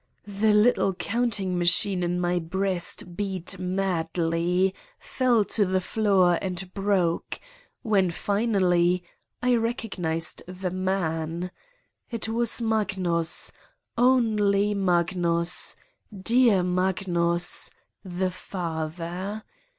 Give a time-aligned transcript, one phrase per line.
[0.25, 7.39] The little counting machine in my breast beat madly, fell to the floor and broke,
[7.83, 9.03] when, finally,
[9.43, 11.51] I recognized the man
[12.09, 13.51] it was Mag 208 Satan's Diary nus,
[13.95, 15.75] only Magnus,
[16.23, 17.69] dear Magnus,
[18.03, 19.43] the father.